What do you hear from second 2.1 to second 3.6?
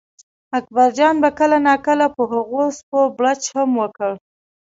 په هغو سپو بړچ